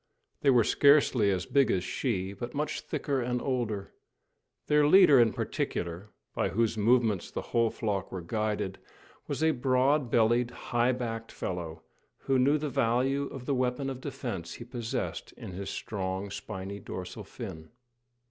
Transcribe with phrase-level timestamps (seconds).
[0.41, 3.93] They were scarcely as big as she, but much thicker and older.
[4.65, 8.79] Their leader in particular, by whose movements the whole flock were guided,
[9.27, 11.83] was a broad bellied high backed fellow,
[12.21, 16.79] who knew the value of the weapon of defence he possessed in his strong, spiny
[16.79, 17.69] dorsal fin.